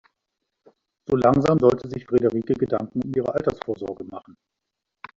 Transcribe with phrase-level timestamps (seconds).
[1.05, 4.35] So langsam sollte sich Frederike Gedanken um ihre Altersvorsorge machen.